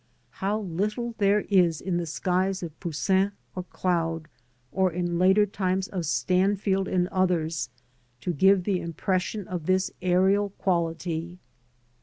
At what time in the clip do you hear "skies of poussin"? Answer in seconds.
2.07-3.33